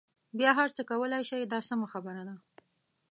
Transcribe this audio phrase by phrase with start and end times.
[0.37, 2.35] بیا هر څه کولای شئ دا سمه خبره ده.